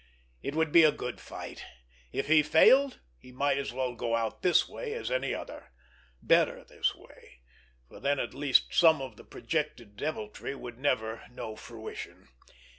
[0.41, 1.63] It would be a good fight!
[2.11, 6.95] If he failed, he might as well go out this way as any other—better this
[6.95, 7.41] way,
[7.87, 12.29] for then at least some of the projected deviltry would never know fruition.